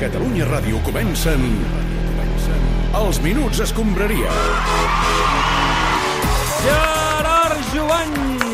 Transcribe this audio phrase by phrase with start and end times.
[0.00, 1.42] Catalunya Ràdio comencen...
[2.96, 4.32] Els Minuts Escombraria.
[6.64, 8.49] Gerard Jovany!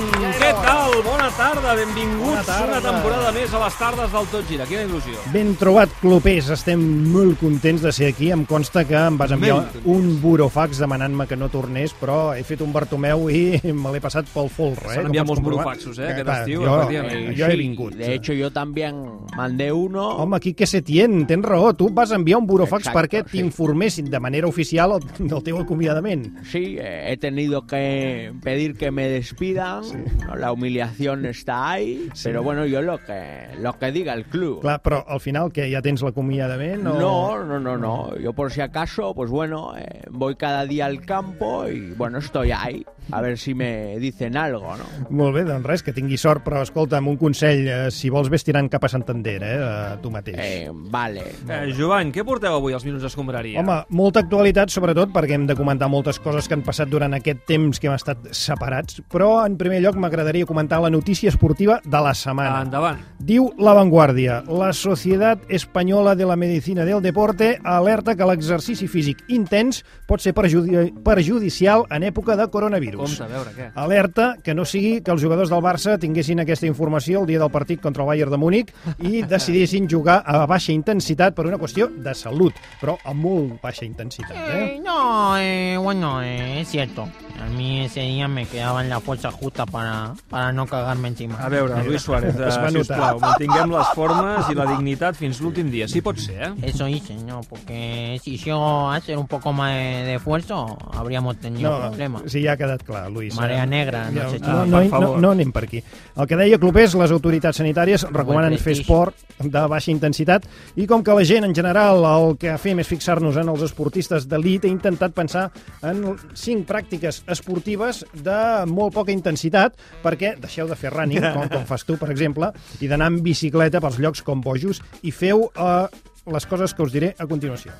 [0.47, 0.93] Què tal?
[1.03, 2.67] Bona tarda, benvinguts Bona tarda.
[2.79, 4.67] una temporada més a les tardes del Tot Gira.
[4.69, 5.17] Quina il·lusió.
[5.35, 6.51] Ben trobat, clubers.
[6.55, 8.29] Estem molt contents de ser aquí.
[8.31, 9.57] Em consta que em vas enviar
[9.91, 14.31] un burofax demanant-me que no tornés, però he fet un Bartomeu i me l'he passat
[14.31, 14.87] pel folre.
[14.93, 14.95] Eh?
[15.01, 17.37] S'han enviat molts burofaxos, eh, Que, aquest estiu, Jo, efectivament.
[17.40, 17.95] jo he Sí, vingut.
[17.99, 19.03] De hecho, yo también
[19.37, 20.07] mandé uno.
[20.23, 21.75] Home, aquí que se tien, tens raó.
[21.75, 23.39] Tu vas enviar un burofax Exacto, perquè sí.
[23.40, 26.39] t'informessin de manera oficial el- del teu acomiadament.
[26.46, 29.82] Sí, eh, he tenido que pedir que me despidan.
[30.26, 30.36] ¿no?
[30.36, 32.08] La humillación está ahí.
[32.22, 34.61] Pero bueno, yo lo que, lo que diga el club.
[34.61, 36.86] Clar, però al final que ja tens l'acomiadament?
[36.86, 36.98] O...
[36.98, 38.17] No, no, no, no.
[38.19, 42.53] Yo por si acaso, pues bueno, eh, voy cada día al campo y bueno, estoy
[42.53, 42.84] ahí.
[43.12, 44.84] A ver si me dicen algo, ¿no?
[45.14, 48.42] Molt bé, doncs res, que tingui sort, però escolta'm, un consell, eh, si vols ves
[48.42, 50.41] tirant cap a Santander, eh, a tu mateix.
[50.42, 51.23] Eh, vale.
[51.47, 53.62] Eh, Jovany, què porteu avui als Minuts Escombraria?
[53.62, 57.47] Home, molta actualitat, sobretot perquè hem de comentar moltes coses que han passat durant aquest
[57.47, 62.01] temps que hem estat separats, però en primer lloc m'agradaria comentar la notícia esportiva de
[62.01, 62.63] la setmana.
[62.63, 62.99] Endavant.
[63.19, 69.23] Diu La Vanguardia, la Societat Espanyola de la Medicina del Deporte alerta que l'exercici físic
[69.29, 73.17] intens pot ser perjudi perjudicial en època de coronavirus.
[73.17, 73.71] Compte, a veure què.
[73.75, 77.53] Alerta que no sigui que els jugadors del Barça tinguessin aquesta informació el dia del
[77.55, 81.89] partit contra el Bayern de Múnich i decidissin jugar a baixa intensitat per una qüestió
[81.89, 84.37] de salut, però a molt baixa intensitat.
[84.37, 84.65] Eh?
[84.77, 87.09] Eh, no, eh, bueno, eh, es cierto.
[87.41, 91.39] A mí ese día me quedaban la fuerza justa para, para no cagarme encima.
[91.39, 95.87] A veure, Luis Suárez, eh, sisplau, mantinguem les formes i la dignitat fins l'últim dia.
[95.89, 96.53] Sí pot ser, eh?
[96.62, 97.42] Eso hice, ¿no?
[97.48, 102.23] Porque si yo hacer un poco más de, esfuerzo, habríamos tenido problemas.
[102.27, 103.34] sí, ja ha quedat clar, Luis.
[103.37, 105.20] Marea Eh, negra, no ja- sé no, no, per no, favor.
[105.20, 105.83] no anem per aquí.
[106.17, 111.03] El que deia Clopés, les autoritats sanitàries recomanen fer esport de baixa intensitat i com
[111.05, 114.68] que la gent en general el que fem és fixar-nos en els esportistes d'elit, he
[114.73, 115.51] intentat pensar
[115.83, 121.69] en cinc pràctiques esportives de molt poca intensitat perquè deixeu de fer running, com, com
[121.69, 125.86] fas tu, per exemple, i d'anar en bicicleta pels llocs com bojos i feu eh,
[126.33, 127.75] les coses que us diré a continuació.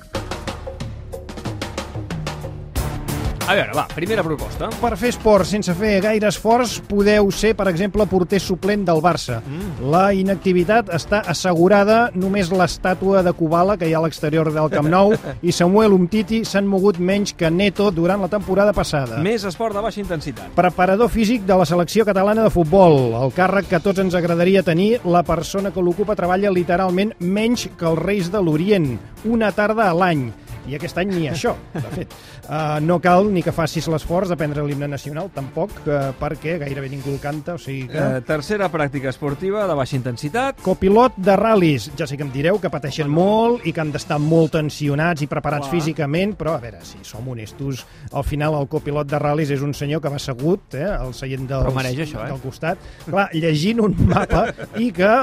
[3.47, 4.67] A veure, va, primera proposta.
[4.75, 9.37] Per fer esport sense fer gaire esforç podeu ser, per exemple, porter suplent del Barça.
[9.39, 9.85] Mm.
[9.93, 14.89] La inactivitat està assegurada, només l'estàtua de Kubala que hi ha a l'exterior del Camp
[14.91, 15.13] Nou
[15.47, 19.21] i Samuel Umtiti s'han mogut menys que Neto durant la temporada passada.
[19.23, 20.51] Més esport de baixa intensitat.
[20.57, 23.15] Preparador físic de la selecció catalana de futbol.
[23.21, 27.87] El càrrec que tots ens agradaria tenir, la persona que l'ocupa treballa literalment menys que
[27.87, 28.91] els Reis de l'Orient,
[29.23, 30.27] una tarda a l'any.
[30.67, 32.15] I aquest any ni això, de fet.
[32.47, 37.13] Uh, no cal ni que facis l'esforç d'aprendre l'himne nacional, tampoc, uh, perquè gairebé ningú
[37.15, 37.97] el canta, o sigui que...
[37.97, 40.59] Eh, tercera pràctica esportiva de baixa intensitat.
[40.65, 41.89] Copilot de ral·lis.
[41.99, 45.29] Ja sé que em direu que pateixen molt i que han d'estar molt tensionats i
[45.31, 45.75] preparats Clar.
[45.77, 49.73] físicament, però a veure, si som honestos, al final el copilot de ral·lis és un
[49.77, 52.29] senyor que va assegut eh, al seient dels, mereix això, eh?
[52.31, 54.47] del costat, clar, llegint un mapa
[54.81, 55.13] i que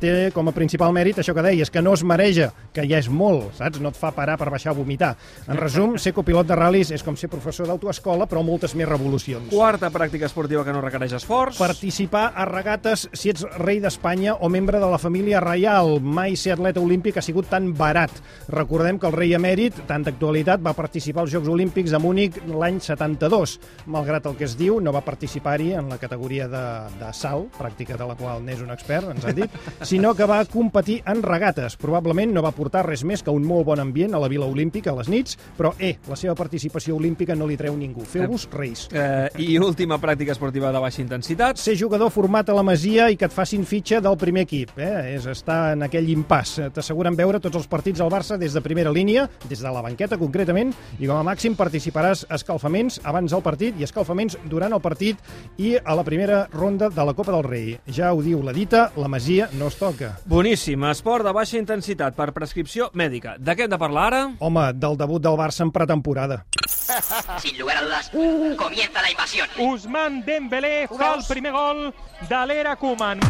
[0.00, 3.10] té com a principal mèrit això que deies, que no es mareja, que ja és
[3.12, 3.82] molt, saps?
[3.82, 5.14] No et fa parar per baixar vomitar.
[5.48, 9.50] En resum, ser copilot de ral·lis és com ser professor d'autoescola, però moltes més revolucions.
[9.52, 11.58] Quarta pràctica esportiva que no requereix esforç.
[11.60, 15.98] Participar a regates si ets rei d'Espanya o membre de la família reial.
[16.00, 18.12] Mai ser atleta olímpic ha sigut tan barat.
[18.52, 22.80] Recordem que el rei emèrit, tant d'actualitat, va participar als Jocs Olímpics de Múnich l'any
[22.84, 23.58] 72.
[23.90, 26.64] Malgrat el que es diu, no va participar-hi en la categoria de,
[27.00, 30.44] de salt, pràctica de la qual n'és un expert, ens han dit, sinó que va
[30.48, 31.76] competir en regates.
[31.80, 34.67] Probablement no va portar res més que un molt bon ambient a la Vila Olímpica
[34.68, 38.04] a les nits, però, eh, la seva participació olímpica no li treu ningú.
[38.04, 38.88] Feu-vos reis.
[38.92, 41.56] Eh, I última pràctica esportiva de baixa intensitat.
[41.56, 44.70] ser jugador format a la Masia i que et facin fitxa del primer equip.
[44.78, 45.14] Eh?
[45.16, 46.58] És estar en aquell impàs.
[46.58, 49.80] Eh, T'asseguren veure tots els partits al Barça des de primera línia, des de la
[49.82, 54.72] banqueta concretament, i com a màxim participaràs a escalfaments abans del partit i escalfaments durant
[54.72, 55.16] el partit
[55.58, 57.78] i a la primera ronda de la Copa del Rei.
[57.86, 60.18] Ja ho diu la dita, la Masia no es toca.
[60.26, 63.36] Boníssim, esport de baixa intensitat per prescripció mèdica.
[63.38, 64.22] De què hem de parlar ara?
[64.38, 66.44] Home, del debut del Barça en pretemporada.
[67.40, 68.10] Sin lugar a dudas,
[68.56, 69.48] comienza la invasión.
[69.58, 71.88] Usman Dembélé fa el primer gol
[72.28, 73.20] de l'era Koeman.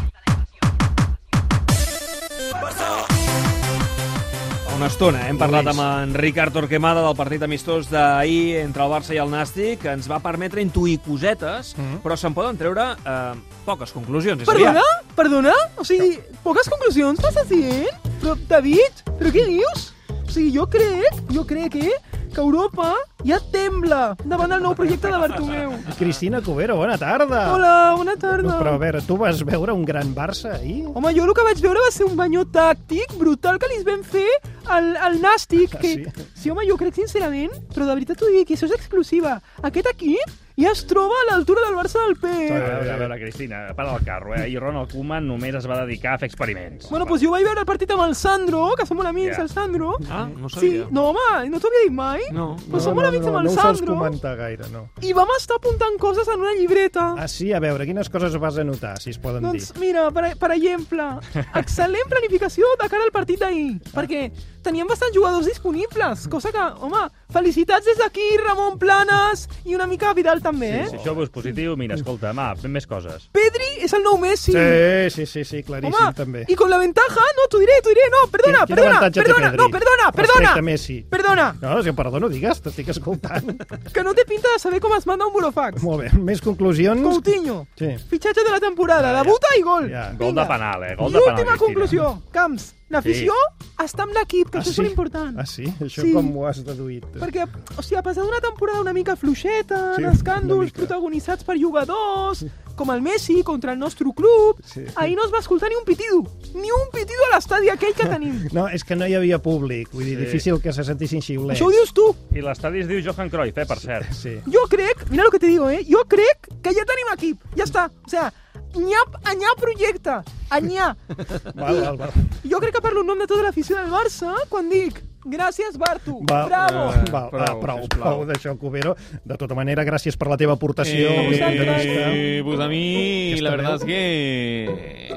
[4.78, 9.10] Una estona hem parlat amb en Ricard Torquemada del partit amistós d'ahir entre el Barça
[9.16, 11.72] i el Nàstic, que ens va permetre intuir cosetes,
[12.04, 13.34] però se'n poden treure eh,
[13.66, 14.44] poques conclusions.
[14.44, 14.78] És Perdona?
[14.78, 15.10] aviat.
[15.18, 15.54] Perdona?
[15.82, 16.12] O sigui,
[16.44, 17.90] poques conclusions t'estàs dient?
[18.22, 19.88] Però, David, però què dius?
[20.28, 21.90] O sigui, jo crec, jo crec que,
[22.34, 22.90] que Europa
[23.24, 25.70] ja tembla davant del nou projecte de Bartomeu.
[25.96, 27.46] Cristina Cubero, bona tarda.
[27.54, 28.58] Hola, bona tarda.
[28.60, 30.82] Però a veure, tu vas veure un gran Barça ahir?
[30.92, 34.04] Home, jo el que vaig veure va ser un banyó tàctic brutal que li vam
[34.04, 34.26] fer
[34.68, 35.78] al, al Nàstic.
[35.78, 36.28] Ah, Que, sí?
[36.42, 39.38] sí, home, jo crec sincerament, però de veritat t'ho dic, això és exclusiva.
[39.64, 42.28] Aquest equip ja es troba a l'altura del Barça del A P.
[42.50, 44.42] veure, a veure, Cristina, para el carro, eh?
[44.42, 46.88] Ahir Ronald Koeman només es va dedicar a fer experiments.
[46.90, 49.42] Bueno, doncs jo vaig veure el partit amb el Sandro, que som molt amics, Ja.
[49.44, 49.94] el Sandro.
[50.10, 50.86] Ah, no Sí, sabia.
[50.90, 52.20] no, home, no t'ho havia dit mai?
[52.32, 52.56] No.
[52.68, 53.94] Però som molt amics amb el no Sandro.
[53.94, 54.88] comentar gaire, no.
[55.02, 57.14] I vam estar apuntant coses en una llibreta.
[57.18, 57.52] Ah, sí?
[57.52, 59.80] A veure, quines coses vas anotar, si es poden Doncs dir?
[59.80, 61.04] mira, per, per exemple,
[61.54, 64.30] excel·lent planificació de cara al partit d'ahir, perquè
[64.68, 67.00] teníem bastants jugadors disponibles, cosa que, home,
[67.32, 70.86] felicitats des d'aquí, Ramon Planes, i una mica Vidal també, eh?
[70.90, 73.28] Si això veus positiu, mira, escolta, va, fem més coses.
[73.32, 74.52] Pedri és el nou Messi.
[74.52, 76.44] Sí, sí, sí, sí claríssim, Home, també.
[76.48, 79.50] y con la ventaja, no, t'ho diré, t'ho diré, no, perdona, Quin- quin perdona, perdona,
[79.56, 81.02] no, perdona, perdona, Messi.
[81.08, 83.44] perdona, No, si perdó, digues, t'estic escoltant.
[83.94, 85.82] que no té pinta de saber com es manda un burofax.
[85.82, 87.00] Molt bé, més conclusions?
[87.02, 87.94] Coutinho, Sí.
[88.10, 89.88] fitxatge de la temporada, debuta i gol.
[89.90, 90.10] Ja.
[90.18, 90.94] Gol de penal, eh?
[90.96, 91.56] Gol I de penal, última Cristina.
[91.58, 93.32] conclusió, Camps, l'afició
[93.78, 94.80] està amb l'equip, que Ah, això és sí?
[94.82, 95.38] molt important.
[95.38, 95.64] Ah, sí?
[95.80, 96.12] Això Sí.
[96.12, 97.04] com ho has deduït?
[97.14, 97.46] Perquè,
[97.76, 102.44] o sigui, a pesar d'una temporada una mica fluixeta, Sí, sí, escàndols protagonitzats per jugadors,
[102.76, 104.82] com el Messi contra el nostre club, Sí.
[104.96, 106.22] ahir no es va escoltar ni un pitido,
[106.54, 108.48] ni un pitido a l'estadi aquell que tenim.
[108.52, 110.24] No, és que no hi havia públic, vull dir, Sí.
[110.24, 111.60] difícil que se sentissin xiulets.
[111.60, 112.14] Això ho dius tu.
[112.34, 114.12] I l'estadi es diu Johan Cruyff, eh, per cert.
[114.12, 114.40] Sí.
[114.46, 115.84] Jo crec, mira lo que te digo, eh?
[115.88, 117.90] Jo crec que ja tenim equip, ja està.
[118.04, 118.32] O sea,
[118.76, 120.18] nyap, anyà projecte,
[120.50, 120.92] anyà.
[121.54, 122.12] Val, val, val.
[122.44, 126.22] Jo crec que parlo en nom de tota l'afició del Barça quan dic gràcies, Bartu,
[126.24, 126.84] Va, bravo.
[126.94, 128.00] eh, val, Prou, ah, prou, sisplau.
[128.00, 128.94] prou d'això, Cubero.
[129.28, 131.10] De tota manera, gràcies per la teva aportació.
[131.10, 132.38] Eh.
[132.38, 133.76] Eh, pues a mí ¿Esta la verdad veo?
[133.76, 135.07] es que eh,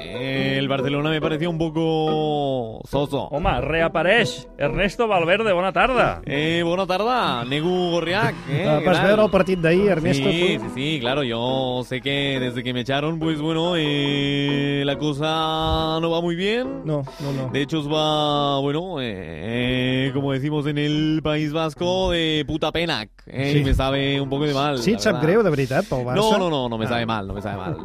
[0.58, 3.24] el Barcelona me pareció un poco soso.
[3.30, 6.22] Home, reapareix Ernesto Valverde, bona tarda.
[6.26, 8.34] Eh, bona tarda, Negu Gorriac.
[8.48, 9.06] Eh, Ah, ¿qué Vas tal?
[9.08, 10.30] veure el partit d'ahir, Ernesto?
[10.30, 14.96] Sí, sí, sí, claro, yo sé que desde que me echaron, pues bueno, eh, la
[14.98, 16.82] cosa no va muy bien.
[16.84, 17.48] No, no, no.
[17.52, 23.06] De hecho, os va, bueno, eh, como decimos en el País Vasco, de puta pena.
[23.26, 23.58] Eh, Sí.
[23.58, 24.78] y me sabe un poco de mal.
[24.78, 25.28] Sí, et sap verdad.
[25.28, 26.14] greu, de veritat, pel Barça?
[26.16, 26.88] No, no, no, no me Ah.
[26.88, 27.76] sabe mal, no me sabe mal.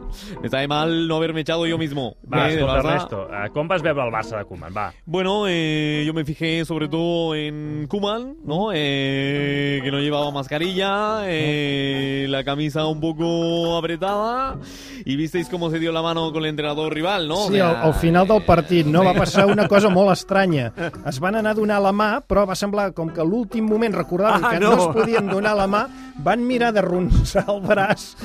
[0.42, 2.16] Me sabe mal no haberme echado yo mismo.
[2.32, 2.88] Va, eh, del escolta, Barça.
[2.94, 4.74] Ernesto, eh, com vas veure el Barça de Koeman?
[4.76, 4.92] Va.
[5.06, 8.70] Bueno, eh, yo me fijé sobre todo en Kuman, ¿no?
[8.74, 14.58] Eh, que no llevaba mascarilla, eh, la camisa un poco apretada
[15.06, 17.36] y visteis cómo se dio la mano con el entrenador rival, ¿no?
[17.46, 20.74] O Sí, sea, al, al final del partit no va passar una cosa molt estranya.
[21.08, 23.96] Es van anar a donar la mà, però va semblar com que a l'últim moment
[23.96, 24.76] recordaven Ah, que no.
[24.76, 24.82] no.
[24.90, 25.86] es podien donar la mà,
[26.24, 28.16] van mirar d'arronsar el braç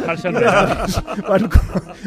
[1.28, 1.48] van,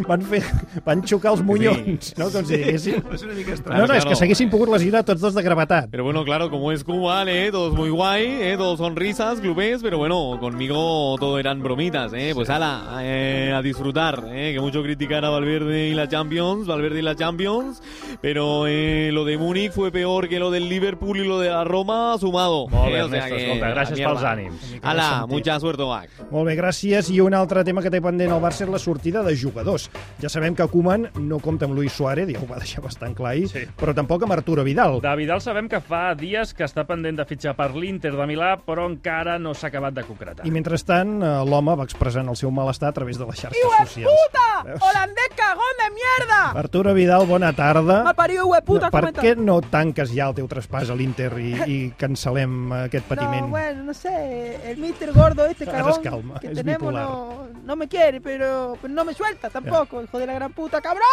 [0.08, 0.42] van, fer,
[0.86, 1.44] van xocar els
[1.86, 2.30] monyons, no?
[2.32, 3.02] com si diguéssim.
[3.14, 3.80] És una mica estrany.
[3.80, 4.10] No, no, és claro.
[4.10, 5.90] que s'haguessin pogut lesionar tots dos de gravetat.
[5.92, 7.50] Pero bueno, claro, como es Kuman, ¿eh?
[7.52, 8.56] Todos muy guay, ¿eh?
[8.58, 12.32] Todos son risas, clubes, pero bueno, conmigo todo eran bromitas, ¿eh?
[12.34, 14.54] Pues ala, eh, a disfrutar, ¿eh?
[14.54, 17.82] Que mucho criticar a Valverde y la Champions, Valverde y la Champions,
[18.22, 21.64] pero eh, lo de Múnich fue peor que lo del Liverpool y lo de la
[21.64, 22.68] Roma sumado.
[22.68, 24.66] Molt bé, eh, o sea Ernesto, que, escolta, a la gràcies pels ànims.
[24.82, 26.10] Ala, mucha suerte, Oac.
[26.32, 27.10] Molt bé, gràcies.
[27.14, 29.90] I un altre tema que té pendent el Barça és la sortida de jugadors.
[30.22, 33.34] Ja sabem que Koeman no compta amb Luis Suárez, ja ho va deixar bastant clar
[33.34, 33.66] ahir, Sí.
[33.78, 35.02] però tampoc amb Arturo Vidal.
[35.02, 38.56] De Vidal sabem que fa dies que està pendent de fitxar per l'Inter de Milà,
[38.66, 40.46] però encara no s'ha acabat de concretar.
[40.48, 44.10] I mentrestant, eh, l'home va expressant el seu malestar a través de les xarxes socials.
[44.10, 44.64] ¡Puta!
[44.66, 44.82] Veus?
[44.82, 46.42] ¡Holandés cagón de mierda!
[46.60, 48.04] Arturo Vidal, bona tarda.
[48.04, 49.22] Mal parido, hueputa, per comenta.
[49.22, 53.42] què no tanques ja el teu traspàs a l'Inter i, i cancel·lem aquest patiment?
[53.46, 57.04] No, bueno, no sé, el mister gordo este cagón es calma, que es tenemos bipolar.
[57.10, 60.80] no, no me quiere, pero, pero no me suelta tampoco, hijo de la gran puta,
[60.82, 61.06] cabrón,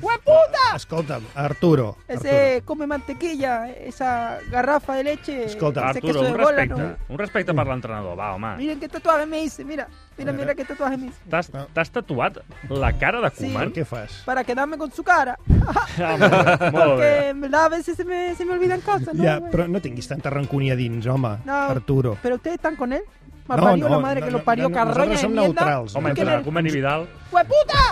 [0.00, 0.76] hueputa.
[0.76, 1.96] Escolta'm, Arturo.
[2.08, 6.82] Ese come mantequilla, esa garrafa de leche, Escolta, ese Arturo, queso un de bola, respecte.
[6.82, 6.96] no.
[7.08, 8.56] Un respecte per l'entrenador, va, home.
[8.56, 11.18] Miren qué tatuaje me hice, mira, mira, mira qué tatuaje me hice.
[11.28, 12.38] T'has t'has tatuat
[12.70, 13.44] la cara de Sí.
[13.52, 13.72] Koeman?
[13.72, 14.22] Què fas?
[14.24, 15.36] Para quedarme con su cara,
[15.98, 17.00] Ah, molt bé, molt bé.
[17.20, 19.24] que en verdad a veces se me, se me olvidan cosas, ¿no?
[19.24, 21.52] Ja, però no tinguis tanta rancúnia dins, home, No.
[21.52, 22.16] Arturo.
[22.22, 23.02] Pero ustedes están con él.
[23.48, 25.22] Me No, parió no, la madre no, que no, lo parió, no, no, nosaltres de
[25.22, 25.46] som mierda.
[25.46, 25.94] neutrals.
[25.96, 27.82] Home, ¿Qué entre Koeman i Vidal, ¡Hueputa!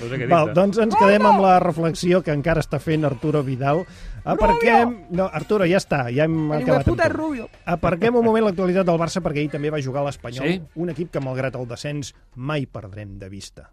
[0.00, 3.42] no sé què Val, doncs ens quedem amb la reflexió que encara està fent Arturo
[3.42, 3.84] Vidal.
[4.24, 5.06] Aparquem...
[5.10, 6.84] No, Arturo, ja està, ja hem El acabat.
[6.84, 6.96] tu.
[7.14, 7.48] rubio.
[7.64, 10.60] Aparquem un moment l'actualitat del Barça perquè ahir també va jugar l'Espanyol, Sí?
[10.74, 13.70] un equip que malgrat el descens mai perdrem de vista.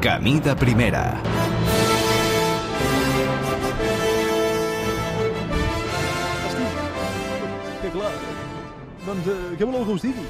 [0.00, 1.20] Camí de primera.
[7.82, 8.12] Que clar,
[9.06, 10.26] doncs eh, què voleu que us digui?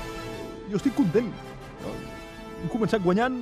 [0.70, 1.30] Jo estic content.
[2.60, 3.38] Hem començat guanyant,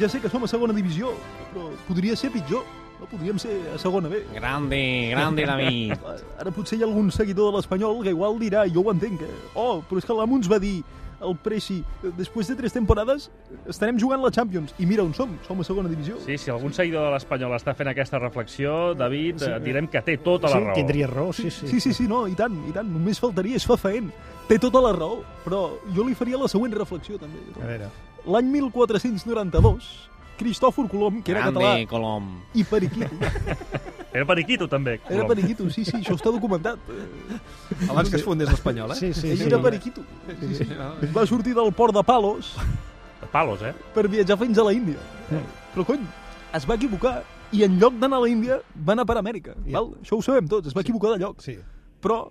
[0.00, 1.12] ja sé que som a segona divisió,
[1.54, 2.64] però podria ser pitjor.
[2.96, 4.22] no podríem ser a segona B.
[4.32, 5.92] Grande, grande, David.
[6.40, 9.28] Ara potser hi ha algun seguidor de l'Espanyol que igual dirà, jo ho entenc, que,
[9.54, 10.78] oh, però és que l'amo ens va dir
[11.20, 11.82] el Preixi,
[12.16, 13.28] després de tres temporades
[13.68, 14.72] estarem jugant la Champions.
[14.80, 16.16] I mira on som, som a segona divisió.
[16.24, 19.52] Sí, si algun seguidor de l'Espanyol està fent aquesta reflexió, David, Sí.
[19.52, 19.60] sí.
[19.68, 20.74] direm que té tota la Sí, raó.
[20.80, 21.68] tindria raó, sí, sí.
[21.68, 24.08] Sí, sí, sí, no, i tant, i tant, només faltaria, és fefaent.
[24.46, 25.62] Té tota la raó, però
[25.94, 27.40] jo li faria la següent reflexió, també.
[27.58, 27.88] A veure.
[28.26, 29.88] L'any 1492,
[30.38, 32.30] Cristòfor Colom, que era Grande, català, Colom.
[32.54, 33.10] i periquito.
[34.16, 34.94] Era periquito, també.
[34.96, 35.28] Era Colom.
[35.28, 36.78] periquito, sí, sí, això està documentat.
[37.90, 38.96] Abans que es fundés l'Espanyol, eh?
[38.96, 39.48] Sí, sí, Ell sí.
[39.50, 40.00] era periquito.
[40.40, 40.66] Sí, sí.
[41.12, 42.54] Va sortir del port de Palos
[43.20, 43.74] De palos, eh?
[43.92, 44.96] per viatjar fins a la Índia.
[45.74, 46.06] Però, cony,
[46.56, 47.18] es va equivocar
[47.52, 49.52] i en lloc d'anar a la Índia va anar per Amèrica.
[49.66, 49.92] Val?
[50.00, 51.42] Això ho sabem tots, es va equivocar de lloc.
[51.44, 51.58] Sí.
[52.00, 52.22] Però,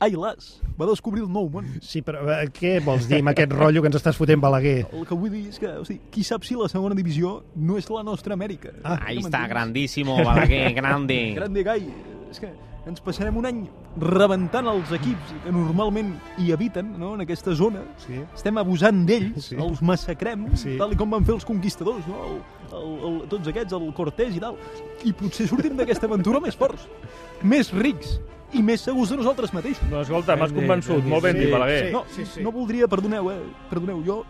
[0.00, 1.66] ai las, va descobrir el nou món.
[1.84, 4.86] Sí, però eh, què vols dir amb aquest rotllo que ens estàs fotent, Balaguer?
[4.96, 7.76] El que vull dir és que, o sigui, qui sap si la segona divisió no
[7.76, 8.72] és la nostra Amèrica.
[8.82, 11.20] Ah, Ahí está, grandísimo, Balaguer, grande.
[11.36, 11.84] Grande Gai.
[12.30, 12.48] És que
[12.88, 13.58] ens passarem un any
[14.00, 17.82] rebentant els equips que normalment hi habiten, no?, en aquesta zona.
[18.06, 18.22] Sí.
[18.34, 19.56] Estem abusant d'ells, Sí.
[19.60, 20.78] els massacrem, Sí.
[20.80, 22.24] tal com van fer els conquistadors, no?
[22.30, 22.40] El,
[22.80, 24.56] el, el, tots aquests, el Cortés i tal.
[25.04, 26.88] I potser sortim d'aquesta aventura més forts,
[27.42, 28.16] més rics
[28.52, 29.84] i més segurs de nosaltres mateixos.
[29.90, 31.02] No, escolta, m'has convençut.
[31.02, 31.44] ben Molt ben dit.
[31.44, 31.86] dit, Balaguer.
[32.14, 32.24] Sí.
[32.42, 33.40] No, no voldria, perdoneu, eh,
[33.70, 34.24] perdoneu, jo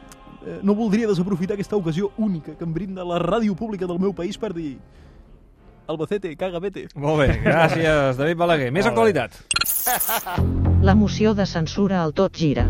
[0.47, 4.13] eh, no voldria desaprofitar aquesta ocasió única que em brinda la ràdio pública del meu
[4.13, 4.79] país per dir
[5.91, 6.87] Albacete, caga vete.
[6.95, 8.71] Molt bé, gràcies, David Balaguer.
[8.71, 9.19] Més Molt bé.
[9.19, 9.33] actualitat.
[10.83, 12.69] La moció de censura al tot gira.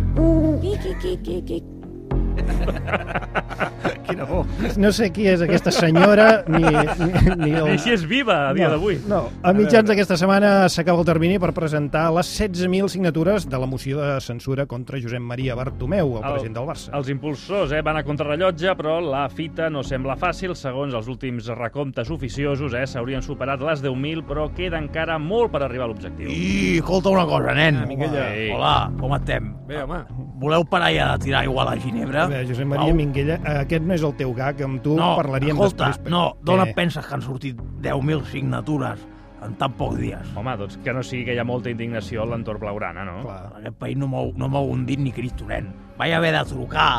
[4.10, 4.46] Quina por.
[4.80, 7.70] No sé qui és aquesta senyora, ni, ni, ni el...
[7.72, 8.98] Ni si és viva a dia no, d'avui.
[9.10, 13.68] No, a mitjans d'aquesta setmana s'acaba el termini per presentar les 16.000 signatures de la
[13.70, 16.92] moció de censura contra Josep Maria Bartomeu, el, president del Barça.
[16.96, 20.54] Els impulsors eh, van a contrarrellotge, però la fita no sembla fàcil.
[20.58, 25.64] Segons els últims recomptes oficiosos, eh, s'haurien superat les 10.000, però queda encara molt per
[25.66, 26.30] arribar a l'objectiu.
[26.30, 27.82] I escolta una cosa, nen.
[27.82, 28.26] Ah, Minguella.
[28.34, 28.50] Ei.
[28.54, 29.52] Hola, com estem?
[29.68, 30.02] Bé, home.
[30.40, 32.24] Voleu parar ja de tirar aigua a la Ginebra?
[32.24, 32.96] A veure, Josep Maria Au.
[32.96, 36.12] Minguella, aquest no és el teu gag, amb tu no, parlaríem escolta, després.
[36.12, 36.68] no, d'on Què?
[36.68, 39.04] et penses que han sortit 10.000 signatures
[39.44, 40.32] en tan pocs dies?
[40.36, 43.20] Home, doncs que no sigui que hi ha molta indignació a l'entorn blaugrana, no?
[43.24, 43.38] Clar.
[43.54, 45.70] En aquest país no m'ho no m'ho hundit ni Cristo, nen.
[46.00, 46.90] Vaig haver de trucar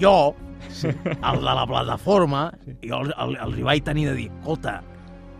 [0.00, 0.34] jo,
[0.68, 0.92] sí.
[1.14, 2.76] el de la plataforma, sí.
[2.88, 4.80] i els, el, els hi vaig tenir de dir, escolta,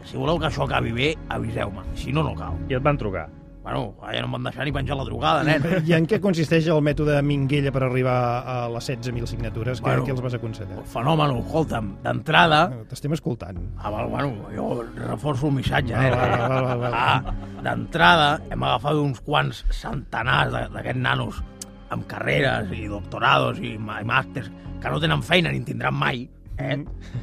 [0.06, 2.56] si voleu que això acabi bé, aviseu-me, si no, no cal.
[2.70, 3.26] I et van trucar.
[3.66, 5.64] Bueno, ja no em van deixar ni penjar la trucada, nen.
[5.90, 8.14] I en què consisteix el mètode Minguella per arribar
[8.46, 9.80] a les 16.000 signatures?
[9.82, 10.04] Bueno.
[10.06, 10.84] què els vas aconsellar?
[10.92, 12.60] Fenomen, escolta'm, d'entrada...
[12.86, 13.58] T'estem escoltant.
[13.82, 14.68] Ah, val, bueno, jo
[15.00, 16.14] reforço el missatge, Val, eh?
[16.14, 16.94] val, val, val, val.
[16.94, 17.34] Ah,
[17.66, 21.42] d'entrada hem agafat uns quants centenars d'aquests nanos
[21.90, 24.46] amb carreres i doctorados i màsters
[24.78, 26.22] que no tenen feina ni en tindran mai,
[26.58, 26.78] eh?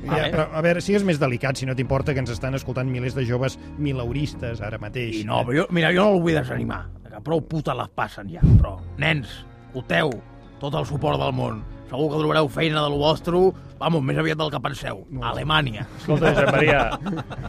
[0.06, 3.16] Ja, però, a veure, sigues més delicat, si no t'importa que ens estan escoltant milers
[3.18, 5.22] de joves milauristes ara mateix.
[5.22, 8.30] I no, però jo, mira, jo no el vull desanimar, que prou puta les passen
[8.32, 10.12] ja, però, nens, escolteu,
[10.60, 11.63] tot el suport del món.
[11.94, 13.38] Segur que trobareu feina de lo vostre,
[13.78, 15.84] vamos, més aviat del que penseu, a Alemanya.
[16.00, 16.80] Escolta, Josep Maria,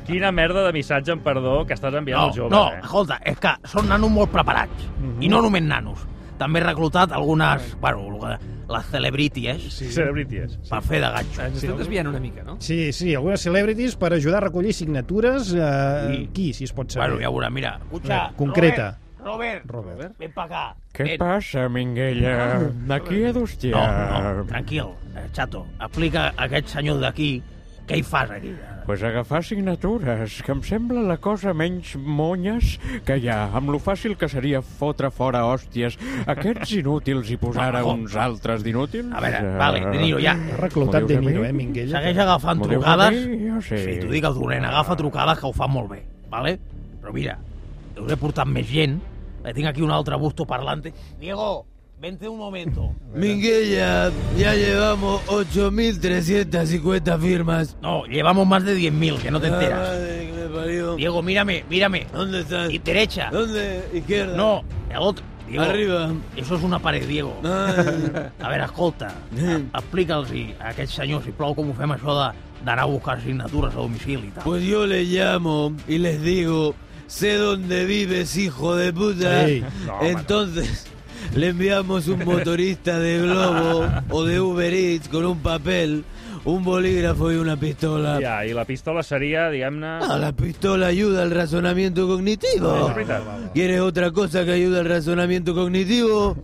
[0.05, 2.81] quina merda de missatge, amb perdó, que estàs enviant No, als joves, no, eh?
[2.83, 4.91] escolta, és que són nanos molt preparats.
[5.25, 6.03] I no només nanos.
[6.37, 9.91] També he reclutat algunes, bueno, lo que- les celebrities, Sí.
[9.93, 10.57] Celebrities.
[10.71, 11.43] per fer de gatxo.
[11.43, 12.57] Ens estem desviant una mica, no?
[12.61, 15.55] Sí, sí, algunes celebrities per ajudar a recollir signatures.
[15.57, 17.11] Eh, Qui, si es pot saber?
[17.11, 18.99] Bueno, ja veurà, mira, escucha, Concreta.
[19.25, 19.97] Robert, Robert.
[19.97, 20.77] Robert, ven pa acá.
[20.93, 21.19] ¿Qué Ven.
[21.19, 22.61] pasa, Minguella?
[22.91, 23.73] Aquí he d'hòstia.
[23.73, 27.43] No, no, tranquil, eh, xato, explica a aquest senyor d'aquí
[27.89, 28.55] què hi fas aquí.
[28.85, 32.75] Pues agafar signatures, que em sembla la cosa menys monyes
[33.05, 35.97] que hi ha, amb lo fàcil que seria fotre fora hòsties
[36.29, 39.09] aquests inútils i posar a uns altres d'inútils.
[39.13, 40.33] A veure, Eh, vale, De Niro, ja.
[40.37, 41.99] Ha reclutat De Niro, eh, Minguella?
[41.99, 43.27] Segueix agafant trucades.
[43.27, 43.49] mi?
[43.49, 43.79] Jo sé.
[43.85, 46.59] Sí, t'ho dic al dolent, agafa trucades que ho fan molt bé, vale?
[47.01, 47.39] Però mira,
[47.99, 49.01] us he portat més gent,
[49.45, 50.93] eh, tinc aquí un altre busto parlante.
[51.19, 51.65] Diego,
[52.05, 52.95] vente un momento.
[53.15, 57.77] Minguella, ya llevamos 8.350 firmas.
[57.81, 59.79] No, llevamos más de 10.000, que no te Ah, enteras.
[59.89, 60.97] madre que me parió.
[60.97, 62.07] Diego, mírame, mírame.
[62.13, 62.71] ¿Dónde estás?
[62.71, 63.31] Y derecha.
[63.33, 63.89] ¿Dónde?
[63.95, 64.37] Izquierda.
[64.37, 65.25] No, el otro.
[65.49, 66.13] Diego, Arriba.
[66.37, 67.39] Eso es una pared, Diego.
[67.43, 68.31] Ai.
[68.41, 69.09] A veure, escolta,
[69.75, 70.31] explica'ls
[70.61, 72.29] a aquests senyors, si plou, com ho fem això de
[72.65, 74.45] d'anar a buscar signatures a domicili i tal.
[74.45, 76.75] Pues yo les llamo y les digo,
[77.07, 79.45] sé dónde vives, hijo de puta.
[79.47, 79.65] Ey.
[79.87, 80.01] No.
[80.03, 80.87] Entonces,
[81.37, 86.05] le enviamos un motorista de Globo o de Uber Eats con un papel,
[86.45, 88.19] un bolígrafo y una pistola.
[88.21, 89.99] Ja, i la pistola seria, diguem-ne...
[90.05, 92.75] Ah, la pistola ayuda al razonamiento cognitivo.
[92.89, 93.51] És veritat.
[93.55, 96.37] ¿Quieres otra cosa que ayude al razonamiento cognitivo?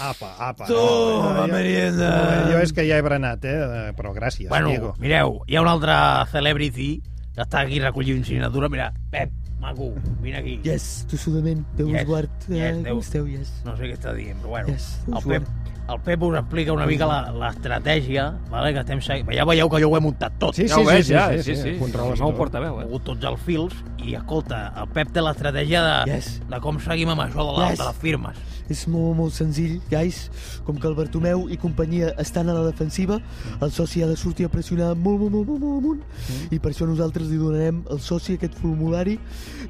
[0.00, 0.64] Apa, apa.
[0.66, 2.46] Toma, jo- merienda.
[2.50, 3.92] Jo és que ja he berenat, eh?
[3.98, 4.94] Però gràcies, Bueno, Diego.
[4.98, 5.92] mireu, hi ha un altre
[6.32, 7.02] celebrity
[7.40, 8.68] està aquí recollint signatura.
[8.68, 10.60] Mira, Pep, maco, vine aquí.
[10.64, 12.30] Yes, tossudament, Déu Yes, us guard.
[12.48, 12.94] yes, Eh, Déu.
[12.94, 13.52] com esteu, yes.
[13.64, 14.68] No sé què està dient, però bueno.
[14.68, 15.42] Yes, el, Pep,
[15.90, 19.28] el Pep us explica una mica la- l'estratègia, vale, que estem seguint.
[19.36, 20.54] Ja veieu que jo ho he muntat tot.
[20.54, 21.78] Sí, Ja sí, ho veig, sí, ja, sí, sí, sí, sí.
[21.78, 22.38] controles El meu tot.
[22.38, 22.84] portaveu, eh?
[22.86, 26.40] mogut tots els fils i escolta, el Pep té l'estratègia de, Yes.
[26.48, 27.78] de com seguim amb això de, la, Yes.
[27.78, 28.36] de les firmes.
[28.70, 30.28] És molt, molt senzill, guys.
[30.66, 33.16] Com que el Bartomeu i companyia estan a la defensiva,
[33.60, 36.52] el soci ha de sortir a pressionar molt, molt, molt, molt, molt amunt.
[36.54, 39.16] I per això nosaltres li donarem al soci aquest formulari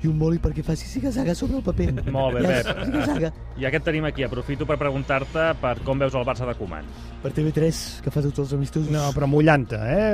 [0.03, 1.89] i un boli perquè faci siga-saga sobre el paper.
[2.17, 3.41] Molt bé, Yes, Pep.
[3.61, 6.85] Ja que et tenim aquí, aprofito per preguntar-te per com veus el Barça de Koeman.
[7.23, 8.91] Per TV3, que fa tots els amistosos.
[8.93, 10.07] No, però mullant-te, eh?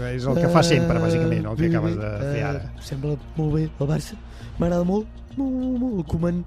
[0.00, 2.62] Eh, És el que fa sempre, bàsicament, el que acabes de fer ara.
[2.64, 4.16] Eh, em sembla molt bé el Barça.
[4.58, 5.98] M'agrada molt, molt, molt, molt.
[6.00, 6.44] El Koeman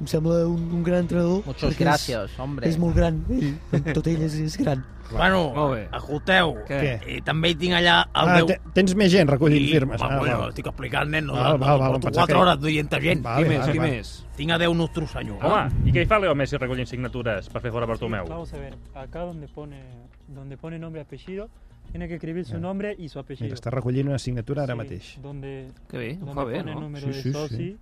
[0.00, 1.42] em sembla un, un gran entrenador.
[1.46, 2.68] Muchas perquè gracias, és, hombre.
[2.68, 3.54] És molt gran, ell.
[3.94, 4.84] Tot ell és, és gran.
[5.12, 6.94] Bueno, escolteu, Què?
[7.12, 8.46] i també hi tinc allà el Ah, meu...
[8.48, 10.00] te- tens més gent recollint I, firmes.
[10.00, 10.48] Va, Ah, bueno, val.
[10.54, 12.88] estic explicant, nen, no, Val, no, val, val, porto em pensava 4 que- hores duient
[13.02, 13.22] gent.
[13.22, 13.90] Vale, Qui més, vale, qui vale.
[13.98, 14.26] més?
[14.36, 15.44] Tinc a Déu nostre senyor.
[15.44, 18.24] Home, i què hi fa Leo Messi recollint signatures per fer fora Bartomeu?
[18.26, 19.82] Vamos a ver, acá donde pone,
[20.26, 21.48] donde pone nombre y apellido,
[21.92, 23.44] tiene que escribir su nombre y su apellido.
[23.44, 25.18] Mira, està recollint una signatura ara Sí, mateix.
[25.22, 26.80] Donde, Que bé, ho donde fa bé, pone el no?
[26.80, 27.76] número Sí, de sí, soci, sí.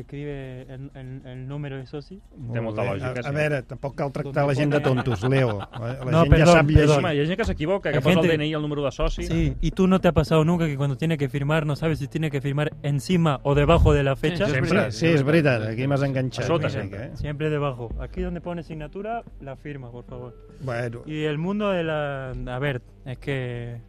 [0.00, 2.20] Escribe el, el- el número de soci.
[2.52, 2.88] Té molta bé.
[2.98, 3.28] lògica, A, sí.
[3.28, 5.58] a veure, tampoc cal tractar la gent de tontos, Leo.
[5.58, 6.90] La, No, gent perdón, ja sap llegir.
[6.90, 8.90] Home, hi ha gent que s'equivoca, que posa el gente- DNI i el número de
[8.92, 9.22] soci.
[9.24, 11.98] Sí, y tú no te ha pasado nunca que cuando tiene que firmar no sabes
[11.98, 14.46] si tiene que firmar encima o debajo de la fecha.
[14.46, 14.90] Sí, Sempre.
[14.92, 16.44] Sí, és veritat, aquí m'has enganxat.
[16.44, 17.04] A sota, sempre.
[17.06, 17.10] eh?
[17.14, 17.88] Siempre debajo.
[18.00, 20.34] Aquí donde pone signatura, la firma, por favor.
[20.60, 22.30] Bueno, Y el mundo de la...
[22.46, 23.80] A ver, es que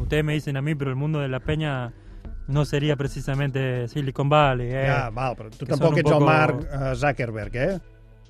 [0.00, 1.92] ustedes me dicen a mí, pero el mundo de la peña
[2.48, 4.68] no sería precisamente Silicon Valley.
[4.72, 4.86] Eh?
[4.86, 7.78] ja, val, però tu que tampoc ets el poco- Mark eh, Zuckerberg, eh?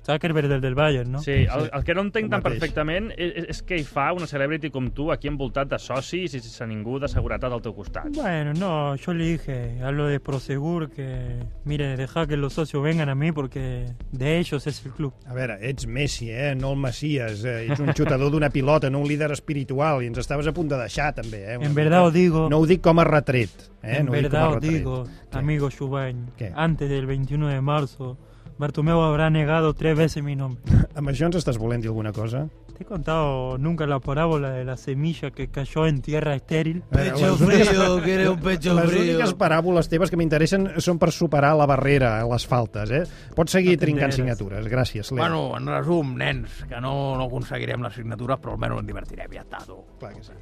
[0.07, 1.19] Zuckerberg del del Bayern, ¿no?
[1.19, 2.59] Sí, el, el que no entenc El tan mateix.
[2.61, 6.39] perfectament és, és què hi fa una celebrity com tu aquí envoltat de socis i
[6.39, 8.07] sense ningú de seguretat al teu costat.
[8.15, 12.81] Bueno, no, yo le dije a lo de Prosegur que, mire, deja que los socios
[12.81, 15.13] vengan a mí porque de ellos es el club.
[15.27, 16.55] A veure, ets Messi, eh?
[16.55, 17.43] no el Messias.
[17.43, 17.67] Eh?
[17.69, 20.79] Ets un xutador d'una pilota, no un líder espiritual, i ens estaves a punt de
[20.79, 21.43] deixar, també.
[21.51, 21.57] Eh?
[21.57, 21.81] Una En mica.
[21.83, 22.47] verdad os digo...
[22.49, 23.51] No ho dic com a retret.
[23.83, 23.97] Eh?
[23.99, 24.71] en no ho dic com a verdad os retret.
[24.79, 26.51] digo, amigo Shubain, ¿Qué?
[26.55, 28.17] antes del 21 de marzo,
[28.57, 30.61] Bartomeu habrá negado tres veces mi nombre.
[30.97, 32.47] Amb això ens estàs volent dir alguna cosa?
[32.77, 36.83] Te he contado nunca la parábola de la semilla que cayó en tierra estéril.
[36.91, 39.01] Pecho frío, que eres un pecho Les frío.
[39.15, 42.91] úniques paràboles teves que m'interessen són per superar la barrera, les faltes.
[42.93, 43.03] Eh?
[43.35, 44.37] Pots seguir trincant Atenderes.
[44.37, 44.69] signatures.
[44.69, 45.21] Gràcies, Leo.
[45.23, 49.41] Bueno, en resum, nens, que no, no aconseguirem les signatures, però almenys ens divertirem, ja
[49.45, 49.81] està, tu.
[49.99, 50.37] Clar que sí.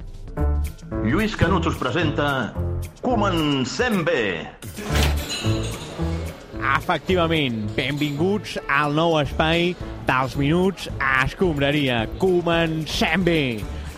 [1.08, 2.52] Lluís Canut us presenta
[3.00, 4.44] Comencem bé!
[6.76, 9.74] Efectivament, benvinguts al nou espai
[10.08, 12.04] dels minuts a escombraria.
[12.22, 13.42] Comencem bé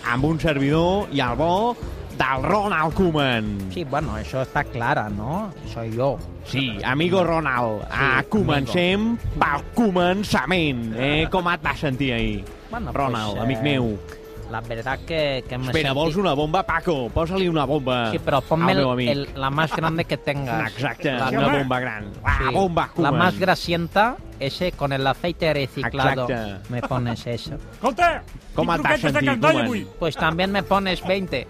[0.09, 1.77] amb un servidor i el bo
[2.19, 3.71] del Ronald Koeman.
[3.71, 5.53] Sí, bueno, eso está clara, ¿no?
[5.73, 6.19] Soy yo.
[6.45, 10.95] Sí, amigo Ronald, ah, comencem pel començament.
[10.97, 11.27] Eh?
[11.31, 12.45] Com et vas sentir ahir?
[12.71, 14.18] Bueno, Ronald, pues, amic eh, meu.
[14.51, 17.11] La verdad que, que me Espera, sentí- vols una bomba, Paco?
[17.11, 20.73] Posa-li una bomba Sí, ponme al meu el- el- la más grande que tengas.
[20.73, 22.11] Exacte, La- una bomba gran.
[22.25, 23.19] Ah, Sí, bomba, La Koeman.
[23.19, 26.29] más grasienta, ese con el aceite reciclado.
[26.31, 26.73] Exacte.
[26.73, 27.57] Me pones eso.
[27.73, 28.23] Escolta,
[28.55, 29.87] Com et vas sentir, Koeman?
[29.99, 31.47] Pues también me pones 20.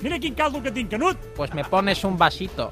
[0.00, 1.16] Mira quin caldo que tinc, Canut.
[1.36, 2.70] Pues me pones un vasito.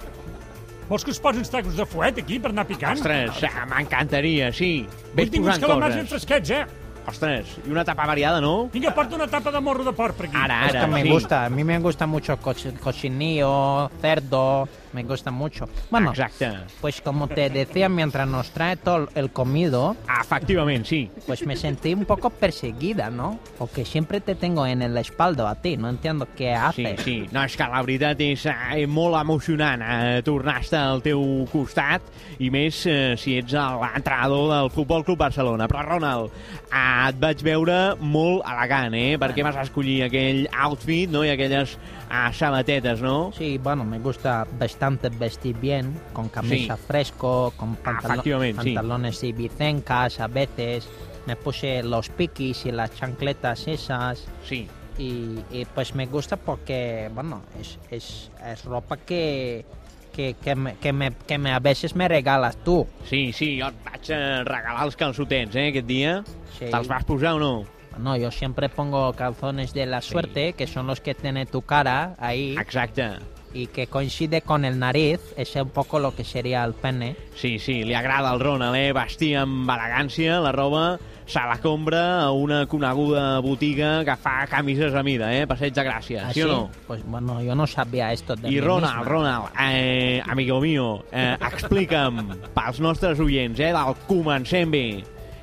[0.89, 2.95] Vols que es posi uns tacos de fuet aquí per anar picant?
[2.95, 4.87] Ostres, ah, m'encantaria, sí.
[5.15, 6.09] Ves posant coses.
[6.09, 6.67] fresquets, eh?
[7.07, 8.69] Ostres, i una tapa variada, no?
[8.73, 10.37] Vinga, porta una tapa de morro de porc per aquí.
[10.37, 11.09] Ara, Es que ara, me sí.
[11.09, 15.69] gusta, a mí me gusta mucho cochi- cochinillo, cerdo, me gusta mucho.
[15.91, 16.51] Bueno, Exacte.
[16.81, 21.11] pues como te decía mientras nos trae todo el comido, Efectivament, sí.
[21.27, 23.39] pues me sentí un poco perseguida, ¿no?
[23.59, 27.01] Porque siempre te tengo en el espaldo a ti, no entiendo qué Sí, haces.
[27.03, 27.29] sí.
[27.31, 31.21] No, és que la veritat és eh, molt emocionant eh, tornar-te al teu
[31.53, 32.01] costat
[32.41, 35.69] i més eh, si ets l'entrenador del Futbol Club Barcelona.
[35.69, 36.33] Però, Ronald,
[36.71, 39.19] eh, et vaig veure molt elegant, eh?
[39.21, 43.33] Perquè vas escollir aquell outfit, no?, i aquelles eh, sabatetes, no?
[43.37, 44.47] Sí, bueno, me gusta
[44.87, 46.83] bastante vestir bien, con camisa Sí.
[46.87, 48.75] fresco, con pantalo- Efectivamente, sí.
[48.75, 50.89] pantalones ibicencas a veces.
[51.27, 54.25] Me puse los piquis y las chancletas esas.
[54.45, 54.69] Sí.
[54.99, 59.67] Y, y, pues me gusta porque, bueno, es, es, es ropa que,
[60.13, 62.87] que, que, me, que, me, que me, a veces me regalas tú.
[63.05, 66.15] Sí, sí, jo et vaig eh, regalar els calçotets, eh, aquest dia.
[66.59, 66.71] Sí.
[66.71, 67.65] Te'ls vas posar o no?
[67.99, 72.15] No, yo siempre pongo calzones de la suerte, que son los que tiene tu cara
[72.19, 72.55] ahí.
[72.59, 73.19] Exacte.
[73.57, 77.17] Y que coincide con el nariz, es un poco lo que sería el pene.
[77.35, 78.93] Sí, sí, li agrada al Ronald, eh?
[78.93, 84.95] Vestir amb elegància, la roba se la compra a una coneguda botiga que fa camises
[84.95, 85.47] a mida, eh?
[85.47, 86.71] Passeig de Gràcia, sí o no?
[86.87, 89.11] Pues bueno, yo no sabía esto de I mí Ronald, misma.
[89.11, 94.87] Ronald, eh, amigo mío, eh, explica'm pels nostres oients, eh, del Comencem bé,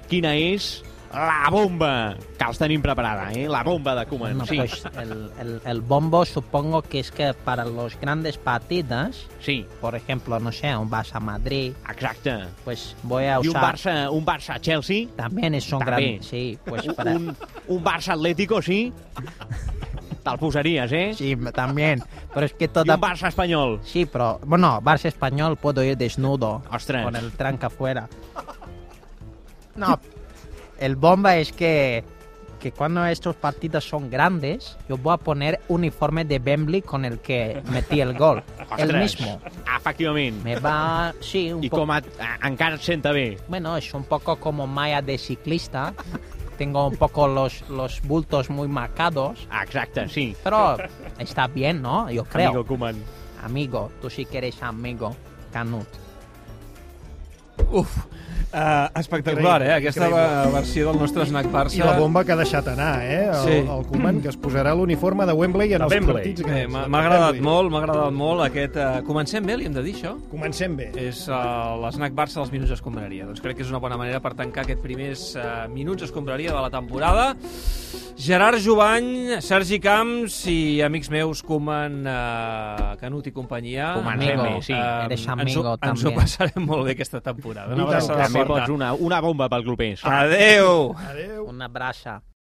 [0.07, 3.47] quina és la bomba que els tenim preparada, eh?
[3.47, 4.57] La bomba de Koeman, Bueno, sí.
[4.57, 9.65] pues el, el- el bombo supongo que es que para los grandes partidos, sí.
[9.79, 12.45] por ejemplo, no sé, un Barça Madrid, Exacte.
[12.63, 13.75] pues voy a I un usar...
[13.75, 15.07] Barça, un Barça Chelsea?
[15.15, 15.91] También es un També.
[15.91, 16.23] gran...
[16.23, 17.11] Sí, pues para...
[17.11, 17.35] un,
[17.67, 18.91] un Barça Atlético, sí?
[20.23, 21.11] Te'l posaries, eh?
[21.13, 22.01] Sí, también.
[22.33, 22.93] Pero es que toda...
[22.93, 23.81] I un Barça espanyol.
[23.83, 26.63] Sí, pero bueno, Barça español puedo ir desnudo.
[26.71, 27.03] Ostras.
[27.03, 28.07] Con el tranca afuera.
[29.75, 29.99] No,
[30.83, 32.03] el bomba es que,
[32.59, 37.19] que cuando estos partidos son grandes, yo voy a poner uniforme de Bembly con el
[37.19, 38.43] que metí el gol.
[38.77, 39.39] el mismo.
[39.77, 40.43] Efectivament.
[40.43, 41.81] Me va, sí, un I poco...
[41.81, 43.37] com a, a, encara et senta bé.
[43.47, 45.93] Bueno, es un poco como malla de ciclista.
[46.57, 49.47] Tengo un poco los, los bultos muy marcados.
[49.63, 50.35] Exacte, sí.
[50.43, 50.77] Pero
[51.17, 52.11] está bien, ¿no?
[52.11, 52.49] Yo creo.
[52.49, 52.95] Amigo Koeman.
[53.41, 55.15] Amigo, tú sí que eres amigo,
[55.51, 55.87] Canut.
[57.71, 58.05] Uf,
[58.53, 59.71] uh, espectacular, eh?
[59.79, 60.51] Aquesta Increïble.
[60.53, 61.75] versió del nostre snack Barça.
[61.75, 63.25] I la bomba que ha deixat anar, eh?
[63.27, 63.57] El, Sí.
[63.77, 66.13] el Koeman, que es posarà l'uniforme de Wembley en De els Wembley.
[66.13, 66.41] partits.
[66.47, 66.67] Eh.
[66.67, 67.41] M'ha agradat Wembley.
[67.41, 68.75] molt, m'ha agradat molt aquest...
[68.77, 70.15] Uh, comencem bé, li hem de dir això?
[70.31, 70.91] Comencem bé.
[70.95, 73.25] És uh, l'snack Barça dels minuts escombraria.
[73.25, 76.61] Doncs crec que és una bona manera per tancar aquests primers uh, minuts escombraria de
[76.61, 77.33] la temporada.
[78.23, 83.89] Gerard Jovany, Sergi Camps i amics meus Koeman, uh, Canut i companyia.
[83.99, 84.29] Bé,
[84.63, 84.71] sí.
[84.71, 86.15] eres ens ho, amigo ens ho també.
[86.21, 87.75] passarem molt bé aquesta temporada.
[87.75, 88.71] Una abraçada forta.
[88.71, 90.05] una, una bomba pel clubers.
[90.07, 90.93] Adeu!
[91.09, 91.49] Adeu.
[91.51, 92.21] Una brasa.